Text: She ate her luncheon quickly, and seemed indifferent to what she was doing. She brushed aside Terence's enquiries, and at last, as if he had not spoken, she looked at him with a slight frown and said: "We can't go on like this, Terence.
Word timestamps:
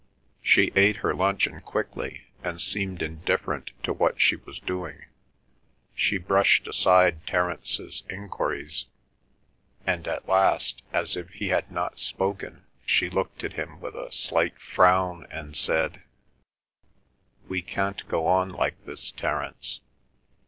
She 0.41 0.71
ate 0.75 0.95
her 1.05 1.13
luncheon 1.13 1.61
quickly, 1.61 2.23
and 2.43 2.59
seemed 2.59 3.03
indifferent 3.03 3.69
to 3.83 3.93
what 3.93 4.19
she 4.19 4.35
was 4.35 4.57
doing. 4.57 5.05
She 5.93 6.17
brushed 6.17 6.67
aside 6.67 7.27
Terence's 7.27 8.01
enquiries, 8.09 8.85
and 9.85 10.07
at 10.07 10.27
last, 10.27 10.81
as 10.91 11.15
if 11.15 11.29
he 11.29 11.49
had 11.49 11.69
not 11.71 11.99
spoken, 11.99 12.65
she 12.83 13.11
looked 13.11 13.43
at 13.43 13.53
him 13.53 13.79
with 13.79 13.93
a 13.93 14.11
slight 14.11 14.59
frown 14.59 15.27
and 15.29 15.55
said: 15.55 16.01
"We 17.47 17.61
can't 17.61 18.07
go 18.07 18.25
on 18.25 18.49
like 18.49 18.83
this, 18.87 19.11
Terence. 19.11 19.81